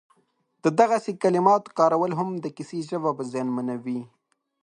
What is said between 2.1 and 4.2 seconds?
هم د کیسې ژبه زیانمنوي